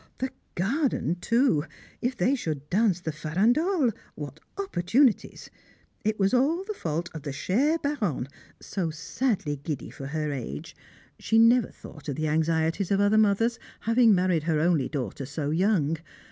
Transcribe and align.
The 0.17 0.31
garden, 0.55 1.17
too! 1.21 1.63
If 2.01 2.17
they 2.17 2.33
should 2.33 2.71
dance 2.71 2.99
the 3.01 3.11
farandole! 3.11 3.91
what 4.15 4.39
opportunities! 4.57 5.51
It 6.03 6.17
was 6.19 6.33
all 6.33 6.63
the 6.63 6.73
fault 6.73 7.11
of 7.13 7.21
the 7.21 7.29
chère 7.29 7.79
Baronne, 7.83 8.27
so 8.59 8.89
sadly 8.89 9.57
giddy 9.57 9.91
for 9.91 10.07
her 10.07 10.31
age. 10.31 10.75
She 11.19 11.37
never 11.37 11.67
thought 11.69 12.09
of 12.09 12.15
the 12.15 12.27
anxieties 12.29 12.89
of 12.89 12.99
other 12.99 13.19
mothers, 13.19 13.59
having 13.81 14.15
married 14.15 14.45
her 14.45 14.59
only 14.59 14.89
daughter 14.89 15.27
so 15.27 15.51
young! 15.51 15.97